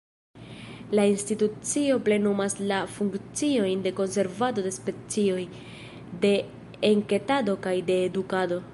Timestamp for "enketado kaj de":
6.95-8.05